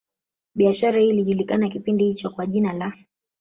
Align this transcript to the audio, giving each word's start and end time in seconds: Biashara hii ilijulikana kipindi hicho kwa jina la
Biashara 0.55 0.99
hii 1.01 1.09
ilijulikana 1.09 1.67
kipindi 1.67 2.03
hicho 2.05 2.29
kwa 2.29 2.45
jina 2.45 2.73
la 2.73 2.93